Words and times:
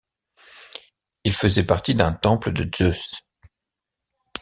Il 1.25 1.31
faisait 1.31 1.61
partie 1.61 1.93
d'un 1.93 2.11
temple 2.11 2.51
de 2.53 2.67
Zeus. 2.75 3.21